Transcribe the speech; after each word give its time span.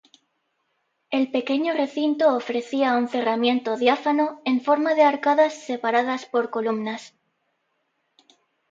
El 1.11 1.29
pequeño 1.29 1.75
recinto 1.75 2.35
ofrecía 2.35 2.95
un 2.97 3.07
cerramiento 3.07 3.77
diáfano 3.77 4.41
en 4.45 4.59
forma 4.59 4.95
de 4.95 5.03
arcadas 5.03 5.53
separadas 5.53 6.25
por 6.25 6.49
columnas. 6.49 7.13